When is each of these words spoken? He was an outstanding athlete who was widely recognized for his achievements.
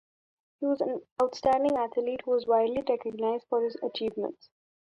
He 0.59 0.65
was 0.65 0.81
an 0.81 0.99
outstanding 1.21 1.77
athlete 1.77 2.21
who 2.25 2.31
was 2.31 2.47
widely 2.47 2.81
recognized 2.89 3.45
for 3.49 3.63
his 3.63 3.77
achievements. 3.83 4.49